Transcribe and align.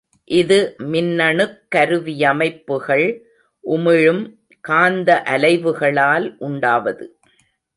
இது 0.29 0.57
மின்னணுக் 0.91 1.57
கருவியமைப்புகள் 1.75 3.05
உமிழும் 3.63 4.23
காந்த 4.65 5.21
அலைவுகளால் 5.25 6.27
உண்டாவது. 6.39 7.05